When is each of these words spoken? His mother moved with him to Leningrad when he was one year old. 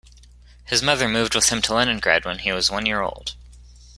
His 0.65 0.81
mother 0.81 1.07
moved 1.07 1.35
with 1.35 1.49
him 1.49 1.61
to 1.61 1.75
Leningrad 1.75 2.25
when 2.25 2.39
he 2.39 2.51
was 2.51 2.71
one 2.71 2.87
year 2.87 3.03
old. 3.03 3.35